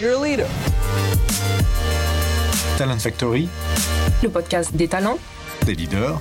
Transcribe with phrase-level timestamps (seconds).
[0.00, 0.46] You're a leader.
[2.78, 3.50] Talent Factory,
[4.22, 5.18] le podcast des talents,
[5.66, 6.18] des leaders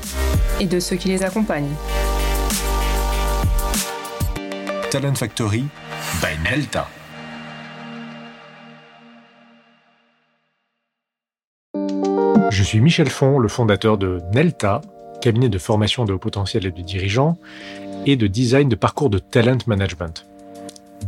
[0.59, 1.71] et de ceux qui les accompagnent.
[4.91, 5.63] Talent Factory
[6.21, 6.89] by Nelta.
[12.49, 14.81] Je suis Michel Font, le fondateur de Nelta,
[15.21, 17.37] cabinet de formation de haut potentiel et de dirigeants
[18.05, 20.25] et de design de parcours de talent management.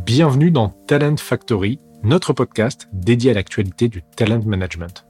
[0.06, 5.06] Bienvenue dans Talent Factory, notre podcast dédié à l'actualité du talent management.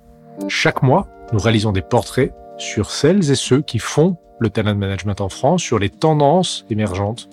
[0.48, 5.20] Chaque mois, nous réalisons des portraits sur celles et ceux qui font le talent management
[5.20, 7.28] en France, sur les tendances émergentes,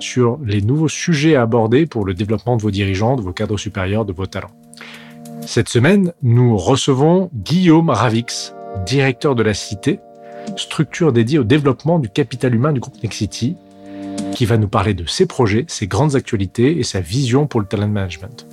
[0.00, 3.58] sur les nouveaux sujets à aborder pour le développement de vos dirigeants, de vos cadres
[3.58, 4.50] supérieurs, de vos talents.
[5.42, 8.54] Cette semaine, nous recevons Guillaume Ravix,
[8.86, 10.00] directeur de la Cité,
[10.56, 13.56] structure dédiée au développement du capital humain du groupe Nexity,
[14.32, 17.66] qui va nous parler de ses projets, ses grandes actualités et sa vision pour le
[17.66, 18.46] talent management.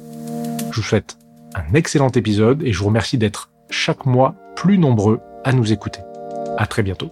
[0.72, 1.18] Je vous souhaite
[1.54, 6.00] un excellent épisode et je vous remercie d'être chaque mois plus nombreux à nous écouter.
[6.58, 7.12] À très bientôt.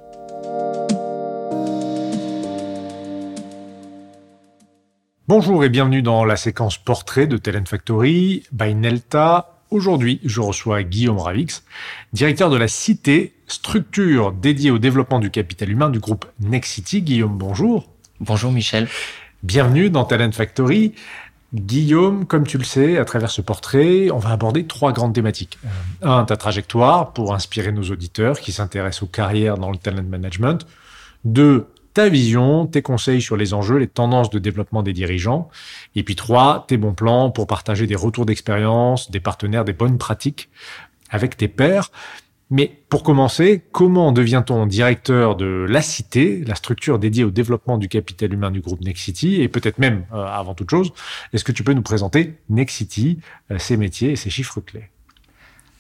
[5.28, 9.60] Bonjour et bienvenue dans la séquence portrait de Talent Factory by Nelta.
[9.72, 11.66] Aujourd'hui, je reçois Guillaume Ravix,
[12.14, 17.02] directeur de la Cité, structure dédiée au développement du capital humain du groupe Nexity.
[17.02, 17.92] Guillaume, bonjour.
[18.22, 18.88] Bonjour Michel.
[19.44, 20.94] Bienvenue dans Talent Factory.
[21.54, 25.58] Guillaume, comme tu le sais, à travers ce portrait, on va aborder trois grandes thématiques.
[25.66, 30.04] Euh, un, ta trajectoire pour inspirer nos auditeurs qui s'intéressent aux carrières dans le talent
[30.04, 30.68] management.
[31.26, 35.50] Deux, ta vision, tes conseils sur les enjeux, les tendances de développement des dirigeants.
[35.96, 39.98] Et puis trois, tes bons plans pour partager des retours d'expérience, des partenaires, des bonnes
[39.98, 40.50] pratiques
[41.10, 41.92] avec tes pairs.
[42.52, 47.88] Mais pour commencer, comment devient-on directeur de la Cité, la structure dédiée au développement du
[47.88, 50.92] capital humain du groupe Nexity Et peut-être même, euh, avant toute chose,
[51.32, 53.20] est-ce que tu peux nous présenter Nexity,
[53.52, 54.90] euh, ses métiers et ses chiffres clés?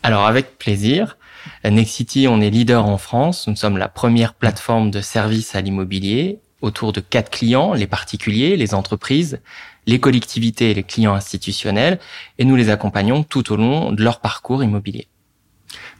[0.03, 1.17] Alors avec plaisir.
[1.65, 3.47] Nexity, on est leader en France.
[3.47, 8.57] Nous sommes la première plateforme de services à l'immobilier autour de quatre clients, les particuliers,
[8.57, 9.41] les entreprises,
[9.87, 11.99] les collectivités et les clients institutionnels,
[12.37, 15.07] et nous les accompagnons tout au long de leur parcours immobilier.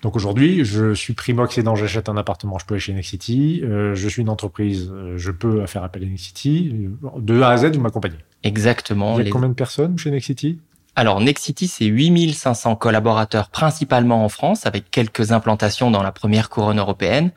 [0.02, 3.62] Donc aujourd'hui, je suis primo-accédant, j'achète un appartement, je peux aller chez Nexity.
[3.64, 6.90] Euh, je suis une entreprise, euh, je peux faire appel à Nexity.
[7.18, 8.18] De A à Z, vous m'accompagnez.
[8.44, 9.20] Exactement.
[9.20, 10.60] Il y a combien de personnes chez Nexity
[10.96, 16.80] alors, Nexity, c'est 8500 collaborateurs principalement en France, avec quelques implantations dans la première couronne
[16.80, 17.32] européenne,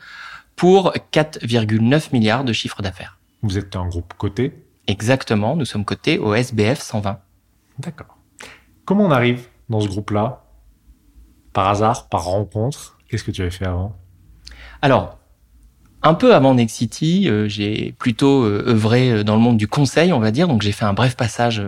[0.57, 3.19] pour 4,9 milliards de chiffre d'affaires.
[3.43, 4.53] Vous êtes un groupe coté?
[4.89, 7.21] Exactement, nous sommes cotés au SBF 120.
[7.79, 8.19] D'accord.
[8.85, 10.42] Comment on arrive dans ce groupe-là?
[11.53, 13.95] Par hasard Par rencontre Qu'est-ce que tu avais fait avant?
[14.81, 15.19] Alors,
[16.05, 20.13] un peu avant Nexity, euh, j'ai plutôt euh, œuvré euh, dans le monde du conseil,
[20.13, 20.49] on va dire.
[20.49, 21.63] Donc j'ai fait un bref passage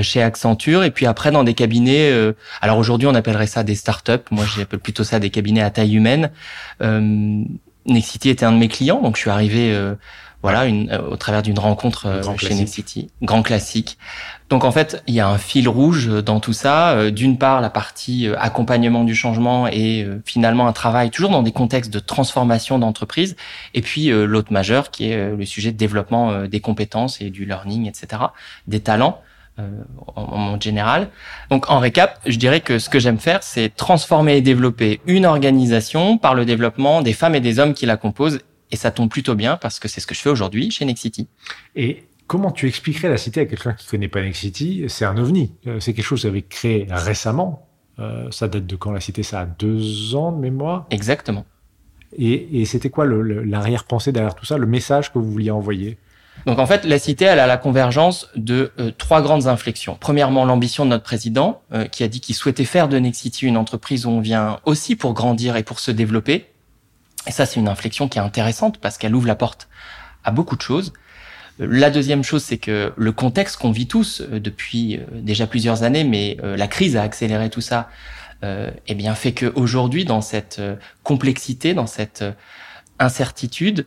[0.00, 2.12] chez Accenture et puis après dans des cabinets.
[2.60, 4.24] alors aujourd'hui on appellerait ça des startups.
[4.32, 6.30] Moi j'appelle plutôt ça des cabinets à taille humaine.
[7.86, 9.72] Nexity était un de mes clients, donc je suis arrivé
[10.44, 13.96] voilà, une, euh, au travers d'une rencontre euh, chez Nexity, grand classique.
[14.50, 16.90] Donc en fait, il y a un fil rouge dans tout ça.
[16.90, 21.50] Euh, d'une part, la partie accompagnement du changement et finalement un travail toujours dans des
[21.50, 23.36] contextes de transformation d'entreprise.
[23.72, 27.88] Et puis l'autre majeur qui est le sujet de développement des compétences et du learning,
[27.88, 28.24] etc.,
[28.66, 29.22] des talents.
[30.16, 31.08] en, en général.
[31.48, 35.24] Donc en récap, je dirais que ce que j'aime faire, c'est transformer et développer une
[35.24, 38.40] organisation par le développement des femmes et des hommes qui la composent
[38.74, 41.28] et ça tombe plutôt bien parce que c'est ce que je fais aujourd'hui chez Nexity.
[41.76, 45.52] Et comment tu expliquerais la cité à quelqu'un qui connaît pas Nexity C'est un ovni.
[45.68, 47.68] Euh, c'est quelque chose que vous avez créé récemment.
[48.00, 49.22] Euh, ça date de quand la cité?
[49.22, 50.86] Ça a deux ans de mémoire?
[50.90, 51.46] Exactement.
[52.18, 55.96] Et, c'était quoi l'arrière-pensée derrière tout ça, le message que vous vouliez envoyer?
[56.46, 59.96] Donc en fait, la cité, elle a la convergence de euh, trois grandes inflexions.
[60.00, 61.62] Premièrement, l'ambition de notre président,
[61.92, 65.14] qui a dit qu'il souhaitait faire de Nexity une entreprise où on vient aussi pour
[65.14, 66.46] grandir et pour se développer,
[67.26, 69.68] et ça, c'est une inflexion qui est intéressante parce qu'elle ouvre la porte
[70.24, 70.92] à beaucoup de choses.
[71.58, 75.84] La deuxième chose, c'est que le contexte qu'on vit tous euh, depuis euh, déjà plusieurs
[75.84, 77.88] années, mais euh, la crise a accéléré tout ça,
[78.86, 80.60] eh bien fait qu'aujourd'hui, dans cette
[81.02, 82.22] complexité, dans cette
[82.98, 83.86] incertitude,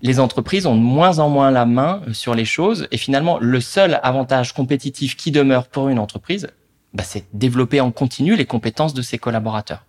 [0.00, 2.86] les entreprises ont de moins en moins la main sur les choses.
[2.92, 6.46] Et finalement, le seul avantage compétitif qui demeure pour une entreprise,
[6.94, 9.85] bah, c'est développer en continu les compétences de ses collaborateurs.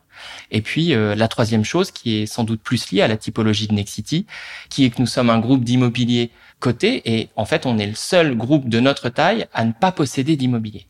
[0.51, 3.67] Et puis euh, la troisième chose, qui est sans doute plus liée à la typologie
[3.67, 4.25] de Nexity,
[4.69, 7.95] qui est que nous sommes un groupe d'immobilier coté et en fait on est le
[7.95, 10.87] seul groupe de notre taille à ne pas posséder d'immobilier.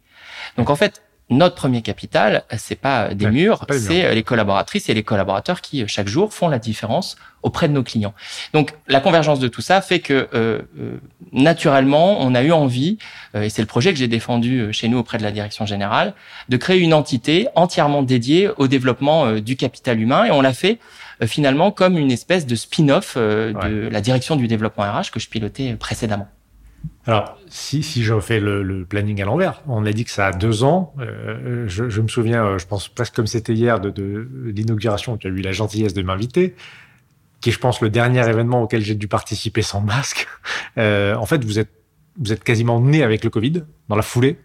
[0.57, 5.03] Donc en fait, notre premier capital, c'est pas des murs, c'est les collaboratrices et les
[5.03, 8.13] collaborateurs qui chaque jour font la différence auprès de nos clients.
[8.53, 10.99] Donc la convergence de tout ça fait que euh, euh,
[11.33, 12.97] naturellement, on a eu envie,
[13.35, 16.13] euh, et c'est le projet que j'ai défendu chez nous auprès de la direction générale,
[16.47, 20.79] de créer une entité entièrement dédiée au développement du capital humain, et on l'a fait
[21.25, 25.73] finalement comme une espèce de spin-off de la direction du développement RH que je pilotais
[25.73, 26.27] précédemment.
[27.07, 30.31] Alors, si, si je fais le, planning à l'envers, on a dit que ça a
[30.33, 30.93] deux ans.
[30.99, 35.29] je, me souviens, je pense presque comme c'était hier, de, de l'inauguration où tu as
[35.29, 36.53] eu la gentillesse de m'inviter
[37.39, 40.27] qui est, je pense, le dernier événement auquel j'ai dû participer sans masque.
[40.77, 41.71] Euh, en fait, vous êtes
[42.19, 44.37] vous êtes quasiment né avec le Covid dans la foulée.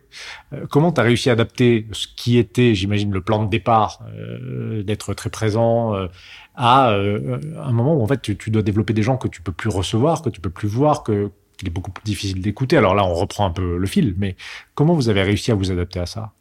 [0.52, 4.00] Euh, comment tu as réussi à adapter ce qui était, j'imagine, le plan de départ,
[4.14, 6.08] euh, d'être très présent, euh,
[6.54, 9.40] à euh, un moment où en fait tu, tu, dois développer des gens que tu
[9.42, 11.30] peux plus recevoir, que tu peux plus voir, que
[11.62, 12.76] qu'il est beaucoup plus difficile d'écouter.
[12.76, 14.34] Alors là, on reprend un peu le fil, mais
[14.74, 16.32] comment vous avez réussi à vous adapter à ça?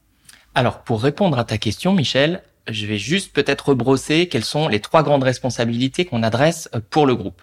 [0.56, 4.80] Alors pour répondre à ta question, Michel, je vais juste peut-être rebrosser quelles sont les
[4.80, 7.42] trois grandes responsabilités qu'on adresse euh, pour le groupe.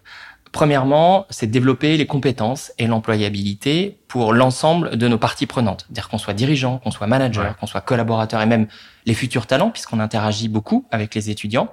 [0.51, 5.85] Premièrement, c'est développer les compétences et l'employabilité pour l'ensemble de nos parties prenantes.
[5.87, 8.67] C'est-à-dire qu'on soit dirigeant, qu'on soit manager, qu'on soit collaborateur et même
[9.05, 11.71] les futurs talents, puisqu'on interagit beaucoup avec les étudiants.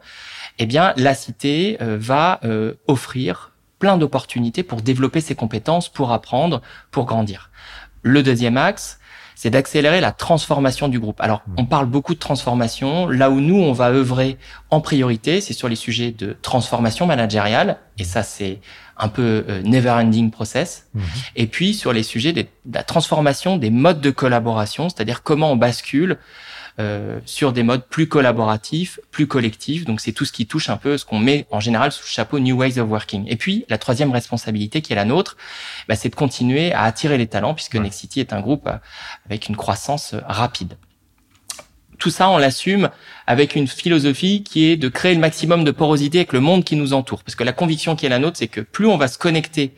[0.59, 6.11] Eh bien, la cité euh, va euh, offrir plein d'opportunités pour développer ses compétences, pour
[6.11, 6.61] apprendre,
[6.91, 7.49] pour grandir.
[8.01, 8.99] Le deuxième axe,
[9.35, 11.19] c'est d'accélérer la transformation du groupe.
[11.19, 11.55] Alors, hmm.
[11.57, 13.07] on parle beaucoup de transformation.
[13.07, 14.37] Là où nous, on va œuvrer
[14.69, 17.77] en priorité, c'est sur les sujets de transformation managériale.
[17.99, 18.61] Et ça, c'est
[18.97, 20.87] un peu euh, never-ending process.
[20.93, 21.01] Hmm.
[21.35, 25.57] Et puis, sur les sujets de la transformation des modes de collaboration, c'est-à-dire comment on
[25.57, 26.17] bascule
[27.25, 29.85] sur des modes plus collaboratifs, plus collectifs.
[29.85, 32.09] Donc c'est tout ce qui touche un peu ce qu'on met en général sous le
[32.09, 33.25] chapeau New Ways of Working.
[33.27, 35.37] Et puis la troisième responsabilité qui est la nôtre,
[35.87, 38.77] bah, c'est de continuer à attirer les talents puisque Nexity est un groupe euh,
[39.25, 40.77] avec une croissance euh, rapide.
[41.97, 42.89] Tout ça, on l'assume
[43.25, 46.75] avec une philosophie qui est de créer le maximum de porosité avec le monde qui
[46.75, 47.23] nous entoure.
[47.23, 49.73] Parce que la conviction qui est la nôtre, c'est que plus on va se connecter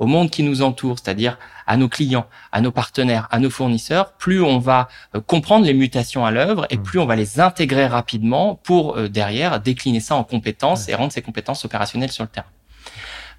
[0.00, 1.38] au monde qui nous entoure, c'est-à-dire
[1.70, 5.72] à nos clients, à nos partenaires, à nos fournisseurs, plus on va euh, comprendre les
[5.72, 6.82] mutations à l'œuvre et mmh.
[6.82, 11.12] plus on va les intégrer rapidement pour euh, derrière décliner ça en compétences et rendre
[11.12, 12.48] ces compétences opérationnelles sur le terrain.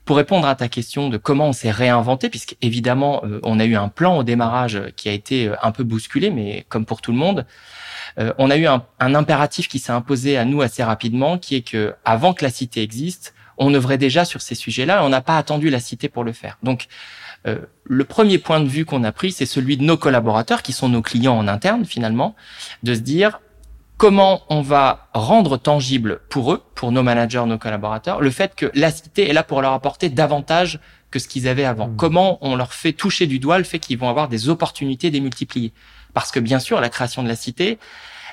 [0.05, 3.65] Pour répondre à ta question de comment on s'est réinventé, puisque évidemment euh, on a
[3.65, 7.11] eu un plan au démarrage qui a été un peu bousculé, mais comme pour tout
[7.11, 7.45] le monde,
[8.37, 11.61] on a eu un, un impératif qui s'est imposé à nous assez rapidement, qui est
[11.61, 15.21] que avant que la cité existe, on œuvrait déjà sur ces sujets-là et on n'a
[15.21, 16.57] pas attendu la cité pour le faire.
[16.63, 16.87] Donc,
[17.47, 20.73] euh, le premier point de vue qu'on a pris, c'est celui de nos collaborateurs, qui
[20.73, 22.35] sont nos clients en interne finalement,
[22.83, 23.39] de se dire
[23.97, 28.71] comment on va rendre tangible pour eux, pour nos managers, nos collaborateurs, le fait que
[28.73, 30.79] la cité est là pour leur apporter davantage
[31.11, 31.87] que ce qu'ils avaient avant.
[31.87, 31.97] Mmh.
[31.97, 35.73] Comment on leur fait toucher du doigt le fait qu'ils vont avoir des opportunités démultipliées.
[36.13, 37.77] Parce que bien sûr, la création de la cité,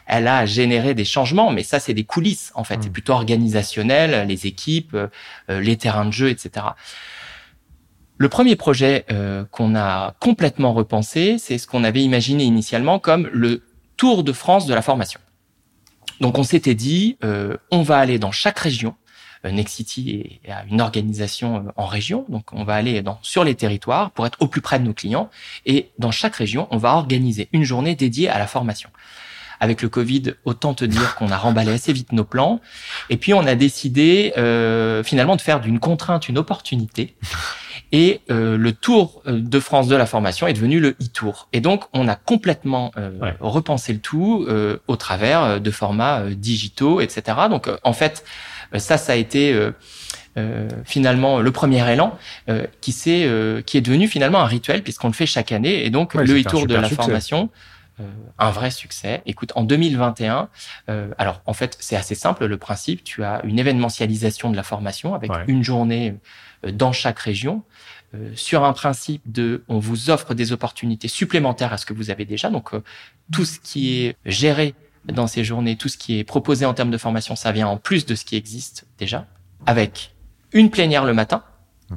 [0.06, 2.78] elle a généré des changements, mais ça, c'est des coulisses, en fait.
[2.80, 2.92] C'est hmm.
[2.92, 6.66] plutôt organisationnel, les équipes, euh, les terrains de jeu, etc.
[8.18, 13.28] Le premier projet euh, qu'on a complètement repensé, c'est ce qu'on avait imaginé initialement comme
[13.32, 13.62] le
[13.96, 15.20] Tour de France de la formation.
[16.20, 18.94] Donc on s'était dit, euh, on va aller dans chaque région.
[19.44, 24.26] Nexity a une organisation en région, donc on va aller dans, sur les territoires pour
[24.26, 25.30] être au plus près de nos clients.
[25.64, 28.90] Et dans chaque région, on va organiser une journée dédiée à la formation.
[29.60, 32.60] Avec le Covid, autant te dire qu'on a remballé assez vite nos plans.
[33.10, 37.16] Et puis on a décidé euh, finalement de faire d'une contrainte une opportunité.
[37.92, 41.48] Et euh, le Tour euh, de France de la formation est devenu le e-tour.
[41.52, 47.00] Et donc on a complètement euh, repensé le tout euh, au travers de formats digitaux,
[47.00, 47.22] etc.
[47.48, 48.24] Donc en fait,
[48.76, 49.58] ça, ça a été
[50.84, 52.16] finalement le premier élan
[52.80, 53.28] qui, s'est,
[53.66, 55.84] qui est devenu finalement un rituel puisqu'on le fait chaque année.
[55.84, 57.68] Et donc le e-tour de la formation euh,
[58.38, 59.22] un vrai succès.
[59.26, 60.48] Écoute, en 2021,
[60.88, 63.04] euh, alors en fait c'est assez simple le principe.
[63.04, 66.14] Tu as une événementialisation de la formation avec une journée
[66.64, 67.62] euh, dans chaque région.
[68.34, 72.24] sur un principe de on vous offre des opportunités supplémentaires à ce que vous avez
[72.24, 72.48] déjà.
[72.48, 72.70] Donc
[73.30, 74.74] tout ce qui est géré
[75.04, 77.76] dans ces journées, tout ce qui est proposé en termes de formation, ça vient en
[77.76, 79.26] plus de ce qui existe déjà,
[79.66, 80.14] avec
[80.52, 81.42] une plénière le matin,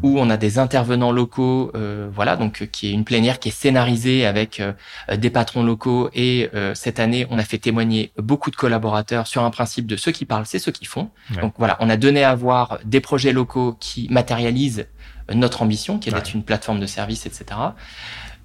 [0.03, 3.49] où on a des intervenants locaux, euh, voilà, donc euh, qui est une plénière qui
[3.49, 4.73] est scénarisée avec euh,
[5.15, 6.09] des patrons locaux.
[6.13, 10.11] Et cette année, on a fait témoigner beaucoup de collaborateurs sur un principe de ceux
[10.11, 11.09] qui parlent, c'est ceux qui font.
[11.41, 14.87] Donc voilà, on a donné à voir des projets locaux qui matérialisent
[15.33, 17.45] notre ambition, qui est d'être une plateforme de service, etc.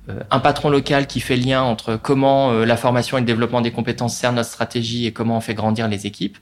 [0.08, 3.60] euh, un patron local qui fait lien entre comment euh, la formation et le développement
[3.60, 6.38] des compétences sert notre stratégie et comment on fait grandir les équipes.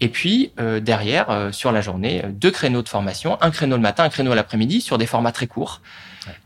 [0.00, 4.04] Et puis euh, derrière, sur la journée, deux créneaux de formation, un créneau le matin,
[4.04, 5.80] un créneau l'après-midi, sur des formats très courts,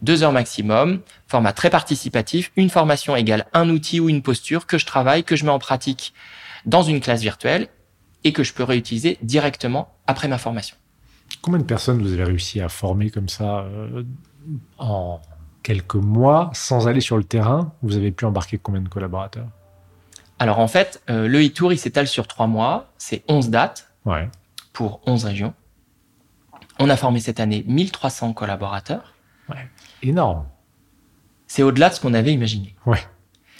[0.00, 2.52] deux heures maximum, format très participatif.
[2.56, 5.58] Une formation égale un outil ou une posture que je travaille, que je mets en
[5.58, 6.14] pratique
[6.64, 7.68] dans une classe virtuelle
[8.24, 10.76] et que je peux réutiliser directement après ma formation.
[11.42, 13.66] Combien de personnes vous avez réussi à former comme ça
[14.78, 15.20] en
[15.62, 19.48] quelques mois sans aller sur le terrain, vous avez pu embarquer combien de collaborateurs?
[20.38, 22.90] Alors en fait, euh, le e-tour, il s'étale sur trois mois.
[22.98, 24.28] C'est 11 dates ouais.
[24.72, 25.54] pour 11 régions.
[26.78, 29.14] On a formé cette année 1300 collaborateurs.
[29.48, 29.68] Ouais.
[30.02, 30.46] Énorme.
[31.46, 32.74] C'est au-delà de ce qu'on avait imaginé.
[32.86, 32.98] Ouais.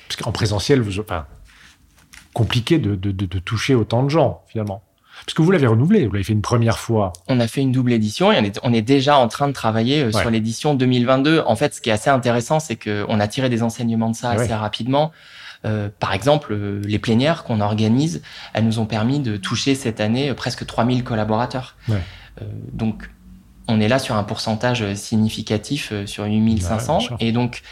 [0.09, 1.27] Parce qu'en présentiel, vous, enfin,
[2.33, 4.83] compliqué de, de, de toucher autant de gens, finalement.
[5.27, 7.13] Parce que vous l'avez renouvelé, vous l'avez fait une première fois.
[7.29, 9.53] On a fait une double édition et on est, on est déjà en train de
[9.53, 11.43] travailler euh, sur l'édition 2022.
[11.47, 14.31] En fait, ce qui est assez intéressant, c'est qu'on a tiré des enseignements de ça
[14.31, 15.13] assez rapidement.
[15.65, 18.21] Euh, par exemple, euh, les plénières qu'on organise,
[18.53, 21.77] elles nous ont permis de toucher cette année presque 3000 collaborateurs.
[21.89, 22.03] Ouais.
[22.73, 23.11] donc,
[23.69, 27.17] on est là sur un pourcentage significatif sur 8500.
[27.21, 27.63] et donc,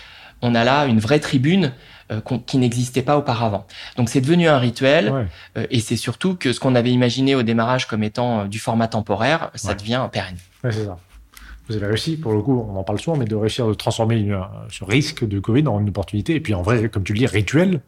[0.40, 1.72] on a là une vraie tribune
[2.10, 3.66] euh, qui n'existait pas auparavant.
[3.96, 7.42] Donc c'est devenu un rituel euh, et c'est surtout que ce qu'on avait imaginé au
[7.42, 10.36] démarrage comme étant euh, du format temporaire, ça devient pérenne.
[10.64, 10.98] Ouais, c'est ça.
[11.68, 14.28] Vous avez réussi, pour le coup, on en parle souvent, mais de réussir de transformer
[14.70, 16.34] ce risque de Covid en une opportunité.
[16.34, 17.80] Et puis en vrai, comme tu le dis, rituel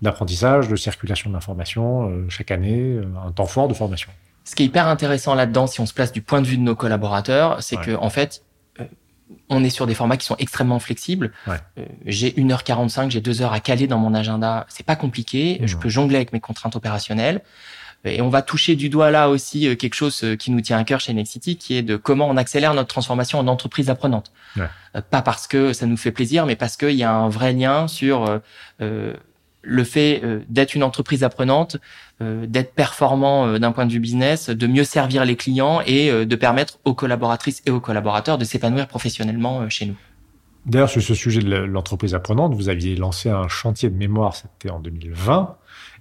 [0.00, 4.10] d'apprentissage, de circulation de l'information chaque année, un temps fort de formation.
[4.44, 6.62] Ce qui est hyper intéressant là-dedans, si on se place du point de vue de
[6.62, 8.42] nos collaborateurs, c'est que en fait,
[9.48, 11.32] on est sur des formats qui sont extrêmement flexibles.
[11.46, 11.56] Ouais.
[11.78, 14.66] Euh, j'ai 1h45, j'ai 2 heures à caler dans mon agenda.
[14.68, 15.60] C'est pas compliqué.
[15.64, 17.42] Je peux jongler avec mes contraintes opérationnelles.
[18.04, 20.78] Et on va toucher du doigt là aussi euh, quelque chose euh, qui nous tient
[20.78, 24.30] à cœur chez Nexity, qui est de comment on accélère notre transformation en entreprise apprenante.
[24.56, 24.68] Ouais.
[25.10, 27.88] Pas parce que ça nous fait plaisir, mais parce qu'il y a un vrai lien
[27.88, 28.40] sur
[28.80, 29.14] euh,
[29.66, 31.76] le fait euh, d'être une entreprise apprenante,
[32.22, 36.26] euh, d'être performant euh, d'un point de vue business, de mieux servir les clients et
[36.26, 39.96] de permettre aux collaboratrices et aux collaborateurs de s'épanouir professionnellement chez nous.
[40.64, 44.70] D'ailleurs, sur ce sujet de l'entreprise apprenante, vous aviez lancé un chantier de mémoire, c'était
[44.70, 45.56] en 2020,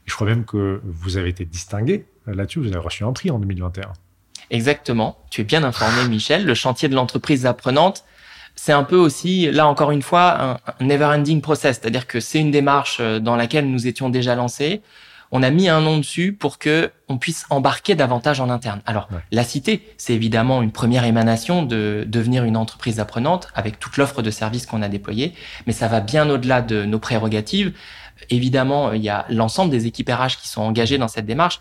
[0.05, 3.29] et je crois même que vous avez été distingué là-dessus, vous avez reçu un prix
[3.29, 3.93] en 2021.
[4.49, 8.05] Exactement, tu es bien informé Michel, le chantier de l'entreprise apprenante,
[8.55, 12.51] c'est un peu aussi, là encore une fois, un, never-ending process, c'est-à-dire que c'est une
[12.51, 14.81] démarche euh, dans laquelle nous étions déjà lancés.
[15.31, 18.81] On a mis un nom dessus pour que on puisse embarquer davantage en interne.
[18.85, 23.97] Alors, la cité, c'est évidemment une première émanation de devenir une entreprise apprenante avec toute
[23.97, 25.33] l'offre de services qu'on a déployée,
[25.67, 27.73] mais ça va bien au-delà de nos prérogatives.
[28.29, 31.59] Évidemment, il y a l'ensemble des équipes RH qui sont engagées dans cette démarche,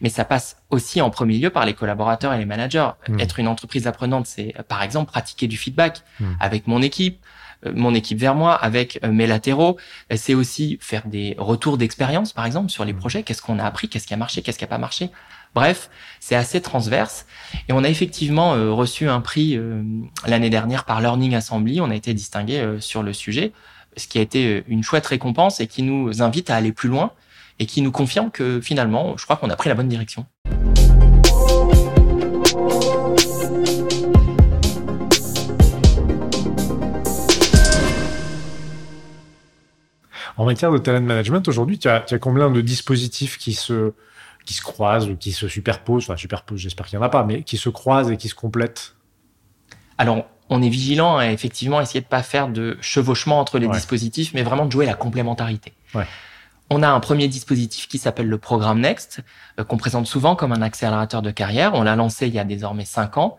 [0.00, 2.90] mais ça passe aussi en premier lieu par les collaborateurs et les managers.
[3.08, 3.20] Hmm.
[3.20, 6.32] Être une entreprise apprenante, c'est par exemple pratiquer du feedback hmm.
[6.40, 7.20] avec mon équipe,
[7.64, 9.76] euh, mon équipe vers moi, avec euh, mes latéraux.
[10.14, 12.98] C'est aussi faire des retours d'expérience, par exemple, sur les hmm.
[12.98, 13.22] projets.
[13.22, 15.10] Qu'est-ce qu'on a appris, qu'est-ce qui a marché, qu'est-ce qui a pas marché?
[15.54, 15.88] Bref,
[16.20, 17.24] c'est assez transverse.
[17.68, 19.58] Et on a effectivement euh, reçu un prix
[20.26, 21.80] l'année dernière par Learning Assembly.
[21.80, 23.52] On a été distingué sur le sujet,
[23.96, 27.12] ce qui a été une chouette récompense et qui nous invite à aller plus loin
[27.58, 30.26] et qui nous confirme que finalement, je crois qu'on a pris la bonne direction.
[40.38, 43.94] En matière de talent management, aujourd'hui, tu as, tu as combien de dispositifs qui se,
[44.44, 47.24] qui se croisent ou qui se superposent Enfin, superposent, j'espère qu'il n'y en a pas,
[47.24, 48.96] mais qui se croisent et qui se complètent?
[49.96, 54.34] Alors, on est vigilant à effectivement essayer de pas faire de chevauchement entre les dispositifs,
[54.34, 55.72] mais vraiment de jouer la complémentarité.
[55.94, 56.06] Ouais.
[56.68, 59.22] On a un premier dispositif qui s'appelle le programme Next,
[59.58, 61.74] euh, qu'on présente souvent comme un accélérateur de carrière.
[61.74, 63.38] On l'a lancé il y a désormais cinq ans.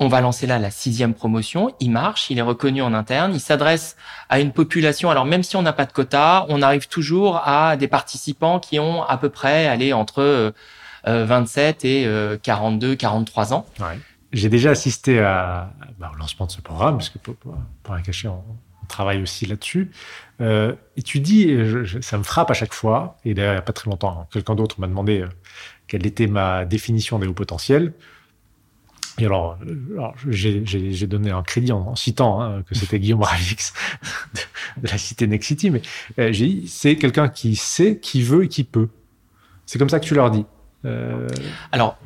[0.00, 1.74] On va lancer là la sixième promotion.
[1.80, 3.32] Il marche, il est reconnu en interne.
[3.32, 3.96] Il s'adresse
[4.28, 5.08] à une population.
[5.08, 8.78] Alors même si on n'a pas de quota, on arrive toujours à des participants qui
[8.78, 10.52] ont à peu près allé entre
[11.06, 13.66] 27 euh, euh, et 42, 43 ans.
[14.32, 17.94] J'ai déjà assisté à, bah, au lancement de ce programme, parce que pour, pour, pour
[17.94, 18.42] un cacher, on,
[18.73, 19.90] on travaille aussi là-dessus.
[20.40, 21.56] Euh, et tu dis,
[22.00, 24.54] ça me frappe à chaque fois, et d'ailleurs, il n'y a pas très longtemps, quelqu'un
[24.54, 25.28] d'autre m'a demandé euh,
[25.86, 27.92] quelle était ma définition des hauts potentiels.
[29.18, 33.72] Et alors, euh, j'ai donné un crédit en, citant hein, que c'était Guillaume Ravix
[34.82, 35.82] de, la cité Nexity, mais
[36.18, 38.88] euh, j'ai dit, c'est quelqu'un qui sait, qui veut et qui peut.
[39.66, 40.44] C'est comme ça que tu leur dis.
[41.72, 41.96] Alors,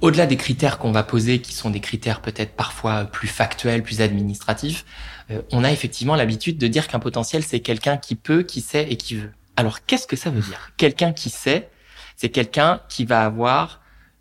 [0.00, 4.00] au-delà des critères qu'on va poser, qui sont des critères peut-être parfois plus factuels, plus
[4.00, 4.84] administratifs,
[5.30, 8.86] euh, on a effectivement l'habitude de dire qu'un potentiel, c'est quelqu'un qui peut, qui sait
[8.90, 9.32] et qui veut.
[9.56, 10.70] Alors, qu'est-ce que ça veut dire?
[10.76, 11.68] Quelqu'un qui sait,
[12.16, 13.80] c'est quelqu'un qui va avoir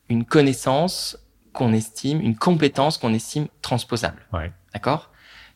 [0.10, 1.18] une connaissance
[1.54, 4.22] qu'on estime, une compétence qu'on estime transposable.
[4.34, 4.52] Ouais.
[4.74, 5.12] D'accord?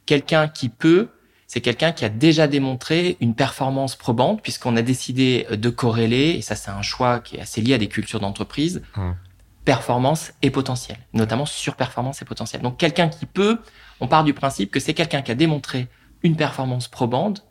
[0.05, 1.09] Quelqu'un qui peut,
[1.47, 6.41] c'est quelqu'un qui a déjà démontré une performance probante puisqu'on a décidé de corréler, et
[6.41, 9.15] ça c'est un choix qui est assez lié à des cultures d'entreprise, Hum.
[9.65, 12.61] Performance et potentiel, notamment surperformance et potentiel.
[12.61, 13.59] Donc quelqu'un qui peut,
[13.99, 15.87] on part du principe que c'est quelqu'un qui a démontré
[16.23, 17.45] une performance probante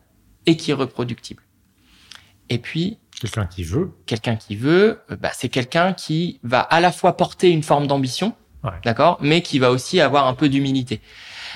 [0.46, 1.42] et qui est reproductible.
[2.48, 3.92] Et puis, Quelqu'un qui veut.
[4.06, 7.86] quelqu'un qui veut, euh, bah, c'est quelqu'un qui va à la fois porter une forme
[7.86, 8.72] d'ambition, Ouais.
[8.84, 11.00] d'accord, mais qui va aussi avoir un peu d'humilité.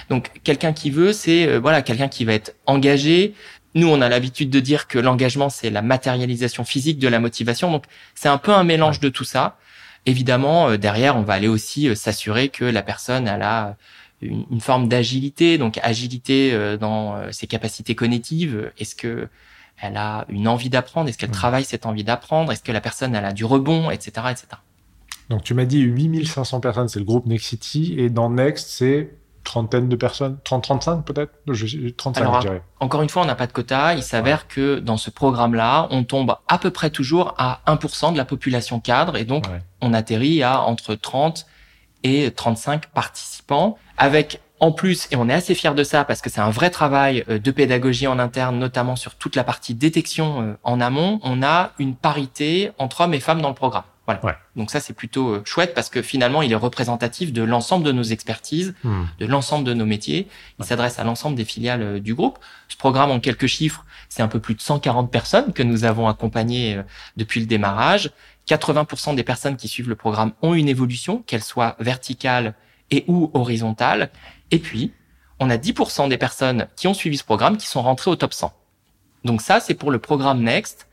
[0.08, 3.34] Donc quelqu'un qui veut, c'est euh, voilà quelqu'un qui va être engagé.
[3.74, 7.70] Nous, on a l'habitude de dire que l'engagement c'est la matérialisation physique de la motivation.
[7.72, 7.84] Donc
[8.14, 9.58] c'est un peu un mélange de tout ça.
[10.06, 13.76] Évidemment, euh, derrière, on va aller aussi euh, s'assurer que la personne elle a
[14.20, 18.70] une, une forme d'agilité, donc agilité euh, dans euh, ses capacités cognitives.
[18.78, 19.28] Est-ce que
[19.80, 21.08] elle a une envie d'apprendre?
[21.08, 21.34] Est-ce qu'elle Mhm.
[21.34, 22.52] travaille cette envie d'apprendre?
[22.52, 24.46] Est-ce que la personne elle a du rebond, etc., etc.
[25.30, 29.14] Donc tu m'as dit 8500 personnes, c'est le groupe Nexity, et dans Next, c'est
[29.44, 31.32] trentaine de personnes, 30-35 peut-être?
[31.48, 32.62] Je- 35 Alors, je dirais.
[32.80, 33.94] Encore une fois, on n'a pas de quota.
[33.94, 38.16] Il s'avère que dans ce programme-là, on tombe à peu près toujours à 1% de
[38.16, 39.60] la population cadre, et donc Ouais.
[39.80, 41.46] on atterrit à entre 30
[42.02, 46.30] et 35 participants, avec en plus, et on est assez fiers de ça parce que
[46.30, 50.40] c'est un vrai travail euh, de pédagogie en interne, notamment sur toute la partie détection
[50.42, 53.82] euh, en amont, on a une parité entre hommes et femmes dans le programme.
[54.06, 54.24] Voilà.
[54.24, 54.34] Ouais.
[54.54, 57.92] Donc ça, c'est plutôt euh, chouette parce que finalement, il est représentatif de l'ensemble de
[57.92, 59.04] nos expertises Hmm.
[59.18, 60.28] de l'ensemble de nos métiers.
[60.58, 62.38] Il s'adresse à l'ensemble des filiales euh, du groupe.
[62.68, 66.06] Ce programme, en quelques chiffres, c'est un peu plus de 140 personnes que nous avons
[66.08, 66.82] accompagnées euh,
[67.16, 68.10] depuis le démarrage.
[68.46, 72.54] 80% des personnes qui suivent le programme ont une évolution, qu'elle soit verticale
[72.90, 74.10] et ou horizontale.
[74.50, 74.92] Et puis,
[75.40, 78.34] on a 10% des personnes qui ont suivi ce programme qui sont rentrées au top
[78.34, 78.52] 100.
[79.24, 80.86] Donc ça, c'est pour le programme Next.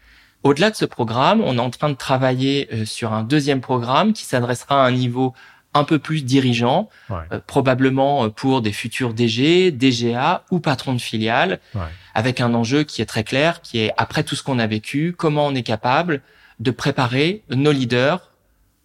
[0.43, 4.13] Au-delà de ce programme, on est en train de travailler euh, sur un deuxième programme
[4.13, 5.33] qui s'adressera à un niveau
[5.73, 7.17] un peu plus dirigeant, Ouais.
[7.31, 11.81] euh, probablement euh, pour des futurs DG, DGA ou patrons de filiales, Ouais.
[12.13, 15.13] avec un enjeu qui est très clair, qui est après tout ce qu'on a vécu,
[15.17, 16.21] comment on est capable
[16.59, 18.31] de préparer nos leaders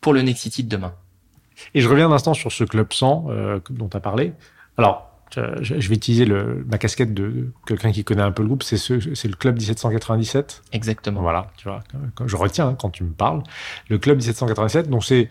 [0.01, 0.95] pour le Next City de demain.
[1.75, 4.33] Et je reviens un instant sur ce club 100 euh, dont tu as parlé.
[4.77, 8.63] Alors, je, vais utiliser le, ma casquette de quelqu'un qui connaît un peu le groupe,
[8.63, 10.63] c'est ce, c'est le club 1797.
[10.73, 11.21] Exactement.
[11.21, 11.83] Voilà, tu vois,
[12.25, 13.43] je retiens hein, quand tu me parles.
[13.89, 15.29] Le club 1787, donc c'est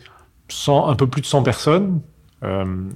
[0.50, 2.02] 100, un peu plus de 100 personnes.
[2.44, 2.90] Euh,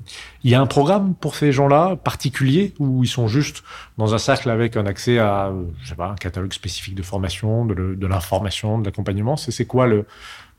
[0.44, 3.64] il y a un programme pour ces gens-là particulier où ils sont juste
[3.98, 5.52] dans un cercle avec un accès à,
[5.82, 9.38] je sais pas, un catalogue spécifique de formation, de, l'information, de l'accompagnement.
[9.38, 10.06] C'est, c'est quoi le,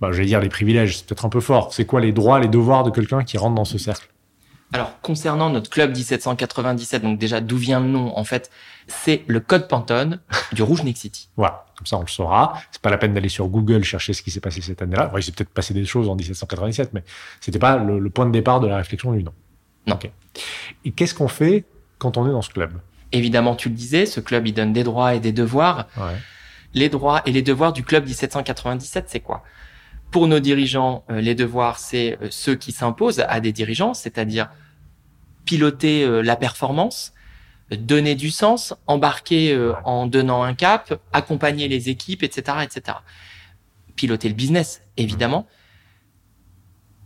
[0.00, 1.72] bah, j'allais dire les privilèges, c'est peut-être un peu fort.
[1.72, 4.08] C'est quoi les droits, les devoirs de quelqu'un qui rentre dans ce cercle?
[4.72, 8.50] Alors, concernant notre club 1797, donc déjà d'où vient le nom, en fait,
[8.86, 10.20] c'est le code Pantone
[10.52, 11.28] du Rouge Next City.
[11.36, 12.54] Voilà, comme ça on le saura.
[12.70, 15.12] C'est pas la peine d'aller sur Google chercher ce qui s'est passé cette année-là.
[15.12, 17.02] Ouais, il s'est peut-être passé des choses en 1797, mais
[17.40, 19.32] c'était pas le, le point de départ de la réflexion du nom.
[19.86, 19.94] Non.
[19.96, 20.10] Ok.
[20.84, 21.64] Et qu'est-ce qu'on fait
[21.98, 22.72] quand on est dans ce club?
[23.12, 25.88] Évidemment, tu le disais, ce club, il donne des droits et des devoirs.
[25.96, 26.16] Ouais.
[26.74, 29.42] Les droits et les devoirs du club 1797, c'est quoi?
[30.10, 34.50] Pour nos dirigeants, euh, les devoirs, c'est euh, ceux qui s'imposent à des dirigeants, c'est-à-dire
[35.44, 37.14] piloter euh, la performance,
[37.70, 42.98] donner du sens, embarquer en donnant un cap, accompagner les équipes, etc., etc.
[43.94, 45.46] Piloter le business, évidemment.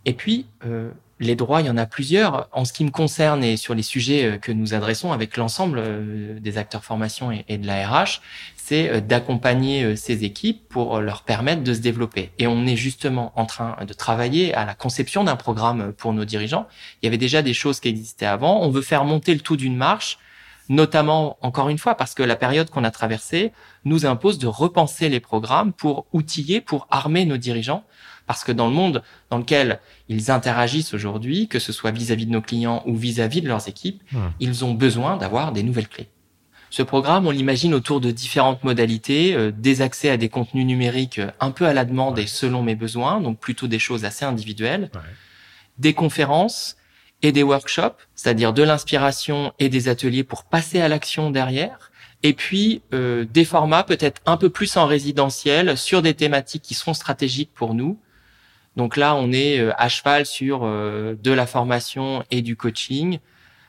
[0.04, 0.90] Et puis, euh,
[1.24, 2.48] les droits, il y en a plusieurs.
[2.52, 5.78] En ce qui me concerne et sur les sujets euh, que nous adressons avec l'ensemble
[5.80, 8.20] euh, des acteurs formation et, de la RH,
[8.56, 12.30] c'est euh, d'accompagner ces équipes pour leur permettre de se développer.
[12.38, 16.24] Et on est justement en train de travailler à la conception d'un programme pour nos
[16.24, 16.66] dirigeants.
[17.02, 18.60] Il y avait déjà des choses qui existaient avant.
[18.62, 20.18] On veut faire monter le tout d'une marche,
[20.68, 23.52] notamment, encore une fois, parce que la période qu'on a traversée
[23.84, 27.84] nous impose de repenser les programmes pour outiller, pour armer nos dirigeants.
[28.26, 32.30] Parce que dans le monde dans lequel ils interagissent aujourd'hui, que ce soit vis-à-vis de
[32.32, 34.28] nos clients ou vis-à-vis de leurs équipes, Hmm.
[34.40, 36.08] ils ont besoin d'avoir des nouvelles clés.
[36.70, 41.18] Ce programme, on l'imagine autour de différentes modalités, euh, des accès à des contenus numériques
[41.20, 42.24] euh, un peu à la demande Ouais.
[42.24, 45.00] et selon mes besoins, donc plutôt des choses assez individuelles, Ouais.
[45.78, 46.76] des conférences
[47.22, 51.90] et des workshops, c'est-à-dire de l'inspiration et des ateliers pour passer à l'action derrière,
[52.22, 56.74] et puis euh, des formats peut-être un peu plus en résidentiel sur des thématiques qui
[56.74, 57.98] seront stratégiques pour nous.
[58.76, 63.18] Donc là, on est euh, à cheval sur euh, de la formation et du coaching.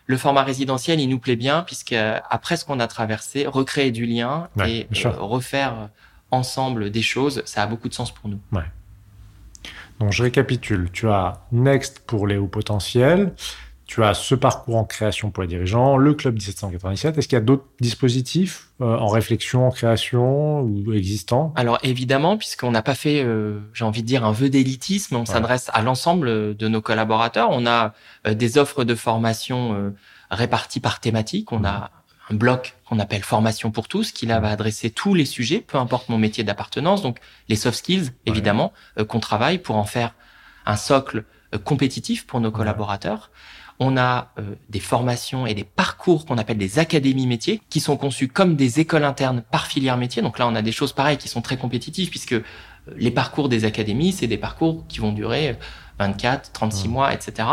[0.08, 3.92] Le format résidentiel, il nous plaît bien puisque euh, après ce qu'on a traversé, recréer
[3.92, 5.90] du lien Ouais, et refaire
[6.32, 8.40] ensemble des choses, ça a beaucoup de sens pour nous.
[10.00, 10.90] Donc je récapitule.
[10.92, 13.34] Tu as Next pour les hauts potentiels.
[13.88, 17.18] Tu as ce parcours en création pour les dirigeants, le club 1797.
[17.18, 21.54] Est-ce qu'il y a d'autres dispositifs euh, en réflexion, en création ou existants?
[21.56, 25.26] Alors évidemment, puisqu'on n'a pas fait, euh, j'ai envie de dire, un vœu d'élitisme, on
[25.26, 27.50] s'adresse à l'ensemble de nos collaborateurs.
[27.52, 27.94] On a
[28.26, 29.92] euh, des offres de formation euh,
[30.32, 31.52] réparties par thématique.
[31.52, 31.92] On a
[32.30, 35.78] un bloc qu'on appelle formation pour tous, qui là va adresser tous les sujets, peu
[35.78, 37.20] importe mon métier d'appartenance, donc
[37.50, 40.16] les soft skills évidemment euh, qu'on travaille pour en faire
[40.66, 43.32] un socle euh, compétitif pour nos collaborateurs.
[43.80, 47.98] On a euh, des formations et des parcours qu'on appelle des académies métiers qui sont
[47.98, 50.22] conçus comme des écoles internes par filière métier.
[50.22, 52.36] Donc là, on a des choses pareilles qui sont très compétitives puisque
[52.96, 55.58] les parcours des académies, c'est des parcours qui vont durer
[56.00, 57.48] 24, 36 mois, etc.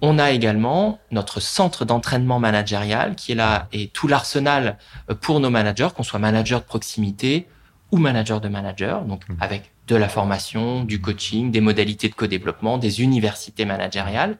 [0.00, 4.76] On a également notre centre d'entraînement managérial qui est là et tout l'arsenal
[5.08, 7.46] euh, pour nos managers, qu'on soit manager de proximité
[7.92, 9.36] ou manager de manager, donc mmh.
[9.40, 14.38] avec de la formation, du coaching, des modalités de co-développement, des universités managériales.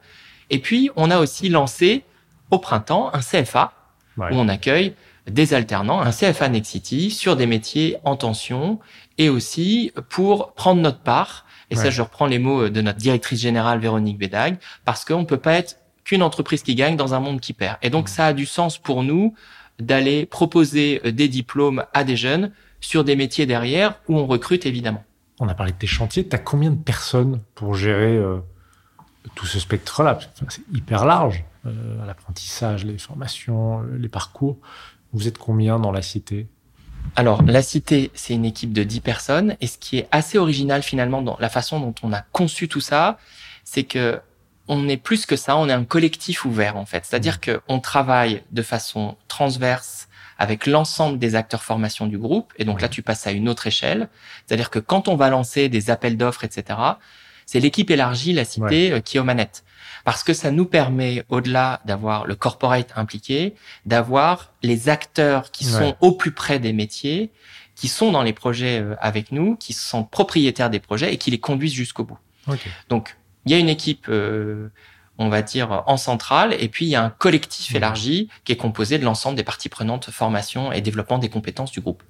[0.49, 2.03] Et puis, on a aussi lancé
[2.51, 3.73] au printemps un CFA
[4.17, 4.93] où on accueille
[5.27, 8.79] des alternants, un CFA Nexity sur des métiers en tension
[9.17, 13.41] et aussi pour prendre notre part et ça, je reprends les mots de notre directrice
[13.41, 17.19] générale Véronique Bédag, parce qu'on ne peut pas être qu'une entreprise qui gagne dans un
[17.19, 17.77] monde qui perd.
[17.81, 19.33] Et donc, ça a du sens pour nous
[19.79, 24.67] d'aller proposer euh, des diplômes à des jeunes sur des métiers derrière où on recrute
[24.67, 25.03] évidemment.
[25.39, 26.27] On a parlé de tes chantiers.
[26.27, 28.37] Tu as combien de personnes pour gérer euh,
[29.35, 31.43] tout ce spectre-là C'est hyper large.
[31.65, 34.57] Euh, l'apprentissage, les formations, les parcours.
[35.13, 36.47] Vous êtes combien dans la cité?
[37.15, 39.55] Alors, la cité, c'est une équipe de 10 personnes.
[39.61, 42.81] Et ce qui est assez original finalement dans la façon dont on a conçu tout
[42.81, 43.17] ça,
[43.63, 44.19] c'est que
[44.67, 47.05] on est plus que ça, on est un collectif ouvert en fait.
[47.05, 47.59] C'est-à-dire mmh.
[47.67, 50.07] qu'on travaille de façon transverse
[50.37, 52.53] avec l'ensemble des acteurs formation du groupe.
[52.57, 54.09] Et donc là, tu passes à une autre échelle.
[54.45, 56.79] C'est-à-dire que quand on va lancer des appels d'offres, etc.,
[57.45, 59.63] c'est l'équipe élargie, la cité, euh, qui est aux manettes.
[60.03, 65.95] Parce que ça nous permet, au-delà d'avoir le corporate impliqué, d'avoir les acteurs qui sont
[66.01, 67.31] au plus près des métiers,
[67.75, 71.31] qui sont dans les projets euh, avec nous, qui sont propriétaires des projets et qui
[71.31, 72.17] les conduisent jusqu'au bout.
[72.89, 74.69] Donc, il y a une équipe, euh,
[75.17, 78.57] on va dire, en centrale, et puis il y a un collectif élargi qui est
[78.57, 82.03] composé de l'ensemble des parties prenantes formation et développement des compétences du groupe.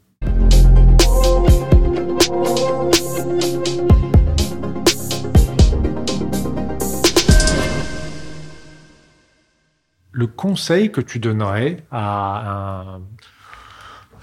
[10.13, 12.99] Le conseil que tu donnerais à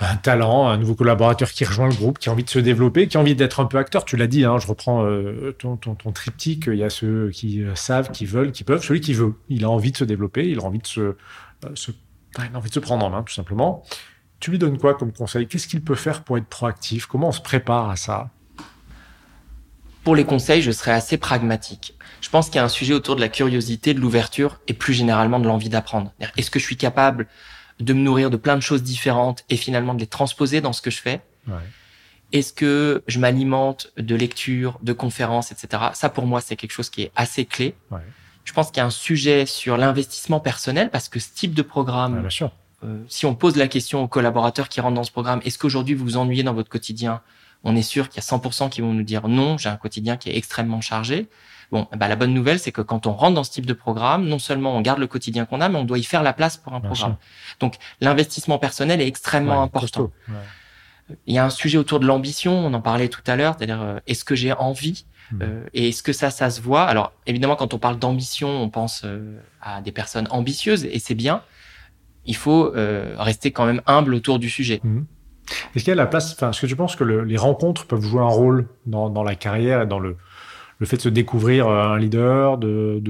[0.01, 3.09] un, talent, un nouveau collaborateur qui rejoint le groupe, qui a envie de se développer,
[3.09, 4.05] qui a envie d'être un peu acteur?
[4.05, 5.77] Tu l'as dit, hein, je reprends euh, ton,
[6.13, 6.69] triptyque.
[6.69, 8.83] Il y a ceux qui euh, savent, qui veulent, qui peuvent.
[8.83, 11.17] Celui qui veut, il a envie de se développer, il a envie de se, euh,
[12.39, 13.83] il a envie de se prendre en main, tout simplement.
[14.39, 15.49] Tu lui donnes quoi comme conseil?
[15.49, 17.07] Qu'est-ce qu'il peut faire pour être proactif?
[17.07, 18.31] Comment on se prépare à ça?
[20.05, 23.17] Pour les conseils, je serais assez pragmatique je pense qu'il y a un sujet autour
[23.17, 26.13] de la curiosité, de l'ouverture et plus généralement de l'envie d'apprendre.
[26.37, 27.27] Est-ce que je suis capable
[27.81, 30.83] de me nourrir de plein de choses différentes et finalement de les transposer dans ce
[30.83, 31.23] que je fais?
[31.49, 31.55] Ouais.
[32.33, 35.83] Est-ce que je m'alimente de lectures, de conférences, etc.
[35.95, 37.75] Ça, pour moi, c'est quelque chose qui est assez clé.
[37.91, 37.99] Ouais.
[38.45, 41.63] Je pense qu'il y a un sujet sur l'investissement personnel parce que ce type de
[41.63, 42.29] programme,
[42.85, 45.95] euh, si on pose la question aux collaborateurs qui rentrent dans ce programme, est-ce qu'aujourd'hui
[45.95, 47.21] vous vous ennuyez dans votre quotidien
[47.65, 50.17] On est sûr qu'il y a 100% qui vont nous dire non, j'ai un quotidien
[50.17, 51.29] qui est extrêmement chargé.
[51.71, 54.27] Bon, bah, la bonne nouvelle, c'est que quand on rentre dans ce type de programme,
[54.27, 56.57] non seulement on garde le quotidien qu'on a, mais on doit y faire la place
[56.57, 57.17] pour un programme.
[57.61, 60.11] Donc, l'investissement personnel est extrêmement important.
[61.27, 63.83] Il y a un sujet autour de l'ambition, on en parlait tout à l'heure, c'est-à-dire
[63.83, 65.43] euh, est-ce que j'ai envie hmm.
[65.43, 66.85] euh, et est-ce que ça, ça se voit?
[66.85, 71.17] Alors, évidemment, quand on parle d'ambition, on pense euh, à des personnes ambitieuses et c'est
[71.17, 71.43] bien.
[72.27, 72.71] Il faut
[73.17, 74.81] rester quand même humble autour du sujet.
[74.85, 75.05] Hmm.
[75.75, 78.03] Est-ce qu'il y a la place Enfin, est-ce que tu penses que les rencontres peuvent
[78.03, 80.17] jouer un rôle dans, la carrière dans le
[80.85, 83.03] fait de se découvrir euh, un leader, de,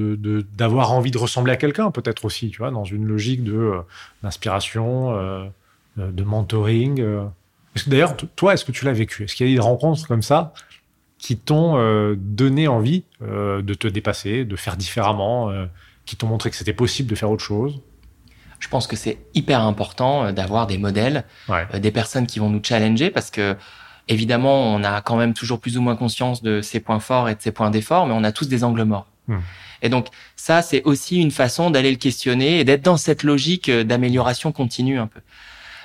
[0.57, 3.81] d'avoir envie de ressembler à quelqu'un, peut-être aussi, tu vois, dans une logique euh,
[4.22, 5.46] d'inspiration, euh,
[5.96, 7.05] de mentoring.
[7.87, 9.24] D'ailleurs, toi, est-ce que tu l'as vécu?
[9.24, 10.53] Est-ce qu'il y a des rencontres comme ça
[11.18, 11.74] qui t'ont
[12.16, 15.53] donné envie de te dépasser, de faire différemment,
[16.07, 17.81] qui t'ont montré que c'était possible de faire autre chose?
[18.61, 21.25] Je pense que c'est hyper important d'avoir des modèles,
[21.79, 23.57] des personnes qui vont nous challenger, parce que
[24.11, 27.37] Évidemment, on a quand même toujours plus ou moins conscience de ses points forts et
[27.37, 29.07] de ses points d'effort, mais on a tous des angles morts.
[29.29, 29.38] Hmm.
[29.83, 33.68] Et donc ça, c'est aussi une façon d'aller le questionner et d'être dans cette logique
[33.68, 35.20] euh, d'amélioration continue un peu.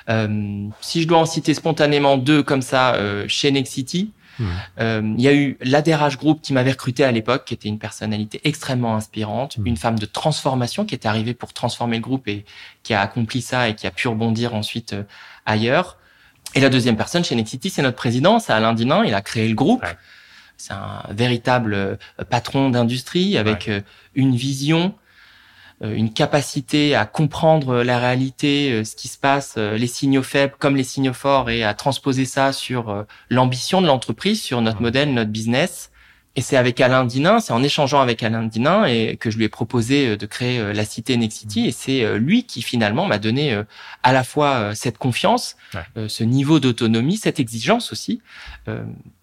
[0.10, 4.12] Euh, si je dois en citer spontanément deux comme ça euh, chez Nexity,
[4.80, 7.80] euh, il y a eu l'adhérage groupe qui m'avait recruté à l'époque, qui était une
[7.80, 9.68] personnalité extrêmement inspirante, hmm.
[9.68, 12.46] une femme de transformation qui était arrivée pour transformer le groupe et
[12.84, 15.04] qui a accompli ça et qui a pu rebondir ensuite euh,
[15.46, 15.98] ailleurs.
[16.54, 19.04] Et la deuxième personne chez Nexity, c'est notre président, c'est Alain Dinin.
[19.04, 19.86] Il a créé le groupe.
[20.58, 21.96] C'est un véritable euh,
[22.30, 23.70] patron d'industrie avec
[24.14, 24.96] une vision,
[25.82, 30.84] une capacité à comprendre la réalité, ce qui se passe, les signaux faibles comme les
[30.84, 35.92] signaux forts et à transposer ça sur l'ambition de l'entreprise, sur notre modèle, notre business
[36.38, 39.46] et c'est avec Alain Dinin, c'est en échangeant avec Alain Dinin et que je lui
[39.46, 41.68] ai proposé euh, de créer euh, la cité Nexity.
[41.68, 43.58] Et c'est euh, lui qui finalement m'a donné
[44.04, 45.56] à la fois cette confiance,
[45.96, 48.22] ce niveau d'autonomie, cette exigence aussi,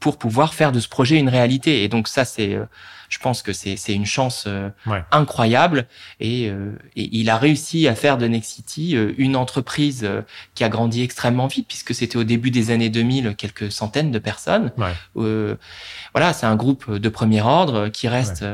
[0.01, 1.85] pour pouvoir faire de ce projet une réalité.
[1.85, 2.59] Et donc ça, c'est
[3.09, 4.48] je pense que c'est une chance
[5.11, 5.87] incroyable
[6.20, 6.53] et, et,
[6.94, 10.09] il a réussi à faire de Nexity une entreprise
[10.55, 14.18] qui a grandi extrêmement vite puisque c'était au début des années 2000 quelques centaines de
[14.18, 14.72] personnes.
[15.14, 18.45] voilà, c'est un groupe de premier ordre qui reste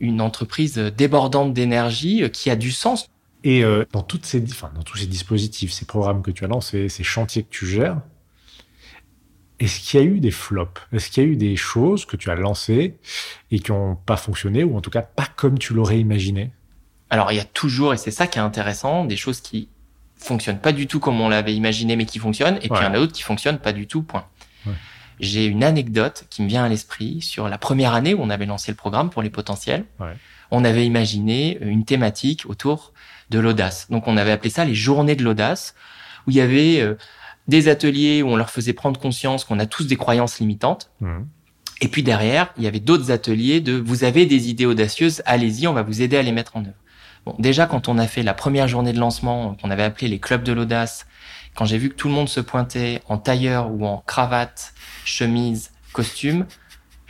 [0.00, 3.08] une entreprise débordante d'énergie qui a du sens.
[3.44, 6.88] Et dans toutes ces, enfin, dans tous ces dispositifs, ces programmes que tu as lancés,
[6.88, 8.00] ces chantiers que tu gères,
[9.60, 10.80] est-ce qu'il y a eu des flops?
[10.92, 12.96] Est-ce qu'il y a eu des choses que tu as lancées
[13.52, 16.50] et qui n'ont pas fonctionné ou en tout cas pas comme tu l'aurais imaginé?
[17.10, 19.68] Alors il y a toujours, et c'est ça qui est intéressant, des choses qui
[20.16, 22.86] fonctionnent pas du tout comme on l'avait imaginé mais qui fonctionnent et puis il y
[22.86, 24.24] en a d'autres qui fonctionnent pas du tout, point.
[25.20, 28.46] J'ai une anecdote qui me vient à l'esprit sur la première année où on avait
[28.46, 29.84] lancé le programme pour les potentiels.
[30.50, 32.92] On avait imaginé une thématique autour
[33.30, 33.90] de l'audace.
[33.90, 35.74] Donc on avait appelé ça les journées de l'audace
[36.26, 36.80] où il y avait...
[36.80, 36.96] Euh,
[37.48, 40.90] des ateliers où on leur faisait prendre conscience qu'on a tous des croyances limitantes.
[41.00, 41.22] Mmh.
[41.80, 45.66] Et puis derrière, il y avait d'autres ateliers de vous avez des idées audacieuses, allez-y,
[45.66, 46.74] on va vous aider à les mettre en œuvre.
[47.26, 50.18] Bon, déjà quand on a fait la première journée de lancement qu'on avait appelé les
[50.18, 51.06] clubs de l'audace,
[51.54, 55.70] quand j'ai vu que tout le monde se pointait en tailleur ou en cravate, chemise,
[55.92, 56.46] costume,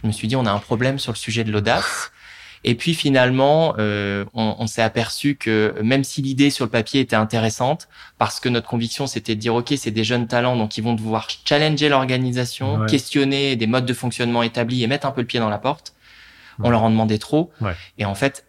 [0.02, 2.10] je me suis dit on a un problème sur le sujet de l'audace.
[2.66, 7.02] Et puis finalement, euh, on, on s'est aperçu que même si l'idée sur le papier
[7.02, 10.78] était intéressante, parce que notre conviction c'était de dire ok, c'est des jeunes talents, donc
[10.78, 15.20] ils vont devoir challenger l'organisation, questionner des modes de fonctionnement établis et mettre un peu
[15.20, 15.94] le pied dans la porte.
[16.60, 17.50] On leur en demandait trop.
[17.98, 18.46] Et en fait,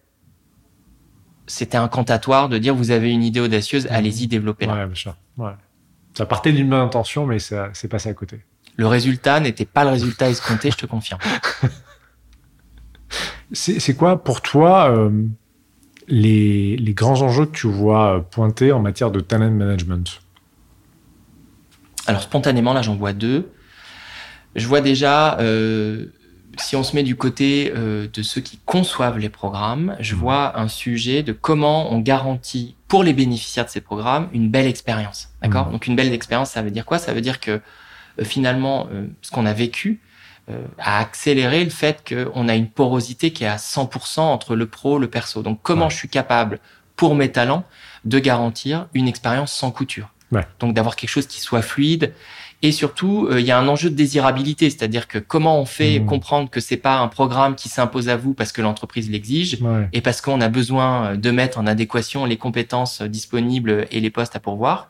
[1.48, 4.74] c'était incantatoire de dire vous avez une idée audacieuse, allez-y, développez-la.
[5.38, 5.52] Ouais,
[6.18, 8.40] Ça partait d'une bonne intention, mais ça s'est passé à côté.
[8.78, 11.20] Le résultat n'était pas le résultat escompté, je te confirme.
[13.52, 15.12] C'est quoi pour toi euh,
[16.08, 20.22] les, grands enjeux que tu vois pointer en matière de talent management?
[22.08, 23.52] Alors spontanément, là j'en vois deux.
[24.56, 26.08] Je vois déjà, euh,
[26.58, 30.18] si on se met du côté euh, de ceux qui conçoivent les programmes, je mmh.
[30.18, 34.68] vois un sujet de comment on garantit pour les bénéficiaires de ces programmes une belle
[34.68, 35.30] expérience.
[35.42, 35.68] D'accord?
[35.68, 35.72] Mmh.
[35.72, 37.00] Donc une belle expérience, ça veut dire quoi?
[37.00, 37.62] Ça veut dire que
[38.24, 38.88] finalement,
[39.22, 40.00] ce qu'on a vécu,
[40.48, 44.68] euh, à accélérer le fait qu'on a une porosité qui est à 100% entre le
[44.68, 45.42] pro, le perso.
[45.42, 46.60] Donc comment je suis capable,
[46.96, 47.64] pour mes talents,
[48.04, 50.10] de garantir une expérience sans couture?
[50.60, 52.14] Donc d'avoir quelque chose qui soit fluide.
[52.62, 56.00] Et surtout, euh, il y a un enjeu de désirabilité, c'est-à-dire que comment on fait
[56.00, 56.06] mmh.
[56.06, 59.60] comprendre que c'est pas un programme qui s'impose à vous parce que l'entreprise l'exige
[59.94, 64.36] et parce qu'on a besoin de mettre en adéquation les compétences disponibles et les postes
[64.36, 64.90] à pourvoir.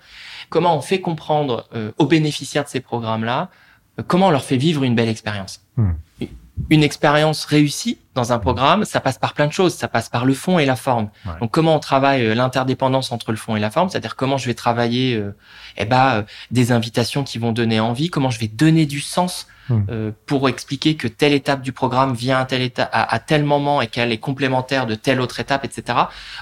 [0.50, 3.50] Comment on fait comprendre euh, aux bénéficiaires de ces programmes-là
[4.08, 5.62] comment on leur fait vivre une belle expérience?
[5.78, 5.92] Hmm.
[6.70, 9.76] Une expérience réussie dans un programme, ça passe par plein de choses.
[9.76, 11.10] Ça passe par le fond et la forme.
[11.42, 14.48] Donc, comment on travaille euh, l'interdépendance entre le fond et la forme, c'est-à-dire comment je
[14.48, 15.36] vais travailler, euh,
[15.78, 19.48] eh ben, euh, des invitations qui vont donner envie, comment je vais donner du sens
[19.70, 19.82] hmm.
[19.90, 23.82] euh, pour expliquer que telle étape du programme vient à tel état, à, tel moment
[23.82, 25.98] et qu'elle est complémentaire de telle autre étape, etc.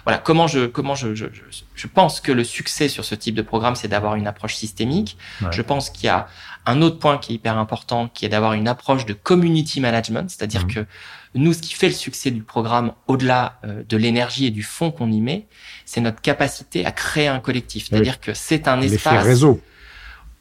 [0.06, 1.26] Voilà, comment je, comment je, je,
[1.74, 5.18] je, pense que le succès sur ce type de programme, c'est d'avoir une approche systémique.
[5.50, 6.28] Je pense qu'il y a
[6.66, 10.30] un autre point qui est hyper important, qui est d'avoir une approche de community management,
[10.30, 10.74] c'est-à-dire mmh.
[10.74, 10.86] que
[11.36, 14.92] nous, ce qui fait le succès du programme, au-delà euh, de l'énergie et du fond
[14.92, 15.48] qu'on y met,
[15.86, 17.88] c'est notre capacité à créer un collectif.
[17.90, 19.60] C'est-à-dire que c'est un espace réseau.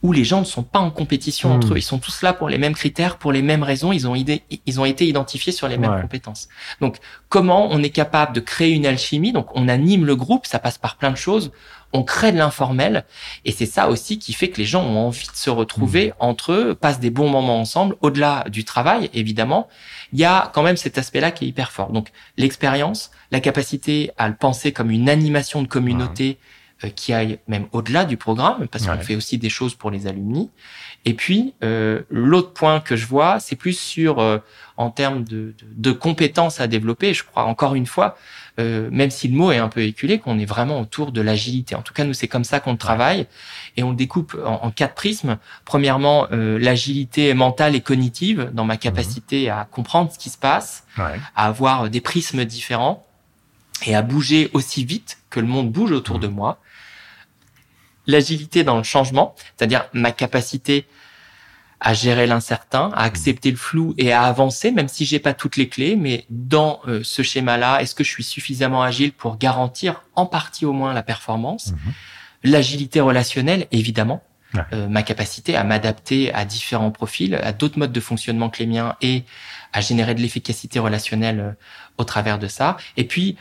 [0.03, 1.53] où les gens ne sont pas en compétition mmh.
[1.53, 1.79] entre eux.
[1.79, 3.93] Ils sont tous là pour les mêmes critères, pour les mêmes raisons.
[3.93, 6.49] Ils ont, ils ont été identifiés sur les mêmes compétences.
[6.81, 9.33] Donc, comment on est capable de créer une alchimie?
[9.33, 10.47] Donc, on anime le groupe.
[10.47, 11.53] Ça passe par plein de choses
[11.93, 13.05] on crée de l'informel
[13.45, 16.13] et c'est ça aussi qui fait que les gens ont envie de se retrouver mmh.
[16.21, 19.69] entre eux, passent des bons moments ensemble, au-delà du travail évidemment.
[20.13, 21.91] Il y a quand même cet aspect-là qui est hyper fort.
[21.91, 26.39] Donc l'expérience, la capacité à le penser comme une animation de communauté
[26.85, 30.07] euh, qui aille même au-delà du programme, parce qu'on fait aussi des choses pour les
[30.07, 30.51] alumni.
[31.05, 34.39] Et puis euh, l'autre point que je vois, c'est plus sur euh,
[34.77, 37.15] en termes de, de, de, compétences à développer.
[37.15, 38.17] Je crois encore une fois,
[38.59, 41.75] euh, même si le mot est un peu éculé, qu'on est vraiment autour de l'agilité.
[41.75, 43.27] En tout cas, nous, c'est comme ça qu'on travaille
[43.77, 45.39] et on le découpe en, quatre prismes.
[45.65, 50.85] Premièrement, euh, l'agilité mentale et cognitive dans ma capacité à comprendre ce qui se passe,
[50.97, 53.07] à avoir des prismes différents
[53.87, 56.59] et à bouger aussi vite que le monde bouge autour de moi.
[58.07, 60.87] L'agilité dans le changement, c'est-à-dire ma capacité
[61.85, 65.57] à gérer l'incertain, à accepter le flou et à avancer, même si j'ai pas toutes
[65.57, 65.97] les clés.
[65.97, 70.65] Mais dans euh, ce schéma-là, est-ce que je suis suffisamment agile pour garantir en partie
[70.65, 71.93] au moins la performance, mhm.
[72.45, 74.23] l'agilité relationnelle, évidemment.
[74.75, 78.67] euh, ma capacité à m'adapter à différents profils, à d'autres modes de fonctionnement que les
[78.67, 79.25] miens et
[79.73, 81.53] à générer de l'efficacité relationnelle euh,
[81.97, 82.77] au travers de ça.
[82.99, 83.37] Et puis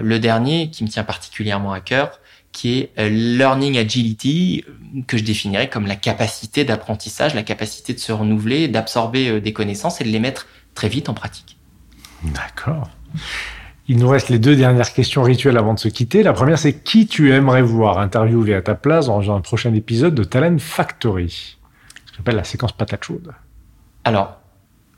[0.00, 2.20] le dernier qui me tient particulièrement à cœur,
[2.54, 4.64] qui est learning agility,
[5.06, 10.00] que je définirais comme la capacité d'apprentissage, la capacité de se renouveler, d'absorber des connaissances
[10.00, 11.58] et de les mettre très vite en pratique.
[12.22, 12.88] D'accord.
[13.86, 16.22] Il nous reste les deux dernières questions rituelles avant de se quitter.
[16.22, 17.98] La première, c'est qui tu aimerais voir?
[17.98, 21.58] Interviewer à ta place dans un prochain épisode de Talent Factory
[22.06, 23.32] Ce que j'appelle la séquence patate chaude.
[24.04, 24.40] Alors,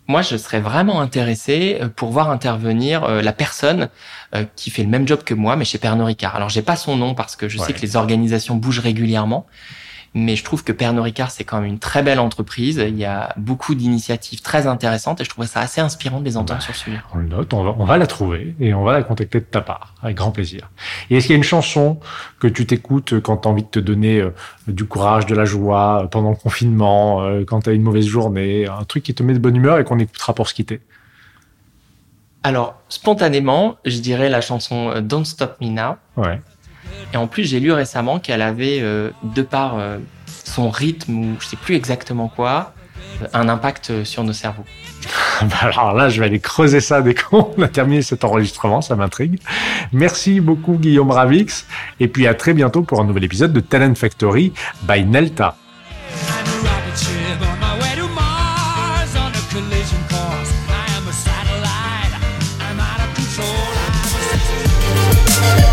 [0.08, 3.88] moi, je serais vraiment intéressé euh, pour voir intervenir euh, la personne
[4.34, 6.36] euh, qui fait le même job que moi, mais chez Pernod Ricard.
[6.36, 9.46] Alors, j'ai pas son nom parce que je sais que les organisations bougent régulièrement,
[10.18, 12.82] mais je trouve que Pernod Ricard, c'est quand même une très belle entreprise.
[12.88, 16.38] Il y a beaucoup d'initiatives très intéressantes et je trouvais ça assez inspirant de les
[16.38, 17.00] entendre bah, sur ce sujet.
[17.14, 19.92] On le note, on va, la trouver et on va la contacter de ta part,
[20.02, 20.70] avec grand plaisir.
[21.10, 22.00] Et est-ce qu'il y a une chanson
[22.40, 24.34] que tu t'écoutes quand tu as envie de te donner euh,
[24.68, 28.06] du courage, de la joie euh, pendant le confinement, euh, quand tu as une mauvaise
[28.06, 30.80] journée, un truc qui te met de bonne humeur et qu'on écoutera pour se quitter?
[32.42, 35.96] Alors, spontanément, je dirais la chanson Don't Stop Me Now.
[36.16, 36.40] Ouais.
[37.12, 39.98] Et en plus, j'ai lu récemment qu'elle avait, euh, de par euh,
[40.44, 42.72] son rythme ou je sais plus exactement quoi,
[43.22, 44.64] euh, un impact sur nos cerveaux.
[45.42, 48.96] Bah alors là, je vais aller creuser ça dès qu'on a terminé cet enregistrement, ça
[48.96, 49.38] m'intrigue.
[49.92, 51.66] Merci beaucoup Guillaume Ravix,
[52.00, 54.52] et puis à très bientôt pour un nouvel épisode de Talent Factory
[54.88, 55.56] by Nelta.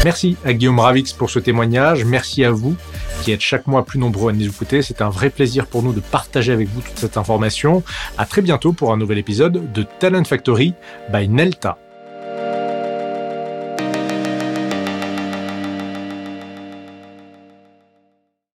[0.04, 2.04] Merci à Guillaume Ravix pour ce témoignage.
[2.04, 2.76] Merci à vous
[3.24, 4.82] qui êtes chaque mois plus nombreux à nous écouter.
[4.82, 7.84] C'est un vrai plaisir pour nous de partager avec vous toute cette information.
[8.18, 10.74] À très bientôt pour un nouvel épisode de Talent Factory
[11.12, 11.78] by Nelta.